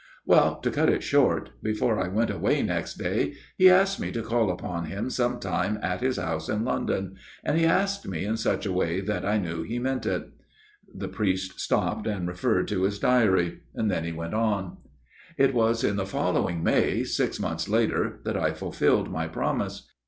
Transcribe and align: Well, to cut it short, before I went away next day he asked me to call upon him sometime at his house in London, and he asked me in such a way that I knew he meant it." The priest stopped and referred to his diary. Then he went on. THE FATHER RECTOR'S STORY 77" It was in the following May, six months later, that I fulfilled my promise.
Well, 0.25 0.55
to 0.61 0.71
cut 0.71 0.89
it 0.89 1.03
short, 1.03 1.51
before 1.61 1.99
I 1.99 2.07
went 2.07 2.31
away 2.31 2.63
next 2.63 2.95
day 2.95 3.35
he 3.55 3.69
asked 3.69 3.99
me 3.99 4.11
to 4.13 4.23
call 4.23 4.49
upon 4.49 4.85
him 4.85 5.11
sometime 5.11 5.77
at 5.83 6.01
his 6.01 6.17
house 6.17 6.49
in 6.49 6.65
London, 6.65 7.17
and 7.43 7.55
he 7.55 7.67
asked 7.67 8.07
me 8.07 8.25
in 8.25 8.35
such 8.35 8.65
a 8.65 8.71
way 8.73 8.99
that 8.99 9.23
I 9.23 9.37
knew 9.37 9.61
he 9.61 9.77
meant 9.77 10.07
it." 10.07 10.27
The 10.91 11.07
priest 11.07 11.59
stopped 11.59 12.07
and 12.07 12.27
referred 12.27 12.67
to 12.69 12.81
his 12.81 12.97
diary. 12.97 13.59
Then 13.75 14.03
he 14.03 14.11
went 14.11 14.33
on. 14.33 14.77
THE 15.37 15.45
FATHER 15.49 15.53
RECTOR'S 15.53 15.53
STORY 15.53 15.53
77" 15.53 15.55
It 15.55 15.55
was 15.61 15.83
in 15.83 15.95
the 15.97 16.07
following 16.11 16.63
May, 16.63 17.03
six 17.03 17.39
months 17.39 17.69
later, 17.69 18.19
that 18.23 18.35
I 18.35 18.53
fulfilled 18.53 19.11
my 19.11 19.27
promise. 19.27 19.87